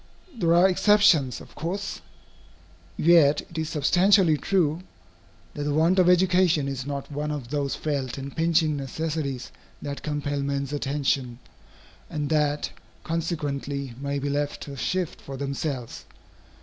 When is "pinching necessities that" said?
8.35-10.01